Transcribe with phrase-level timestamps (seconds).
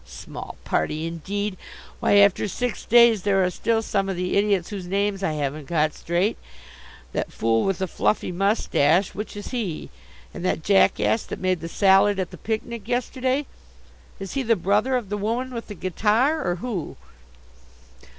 [0.03, 1.57] Small party, indeed!
[1.99, 5.67] Why, after six days there are still some of the idiots whose names I haven't
[5.67, 6.39] got straight!
[7.11, 9.91] That fool with the fluffy moustache, which is he?
[10.33, 13.45] And that jackass that made the salad at the picnic yesterday,
[14.19, 16.97] is he the brother of the woman with the guitar, or who?